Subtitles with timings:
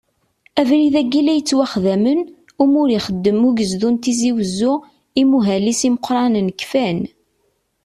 [0.59, 2.19] Abrid-agi la yettwaxdamen,
[2.61, 4.73] amur ixeddem ugezdu n Tizi Uzzu,
[5.21, 6.99] imuhal-is imeqqranen kfan.